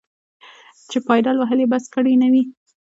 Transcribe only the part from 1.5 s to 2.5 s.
یې بس کړي نه وي.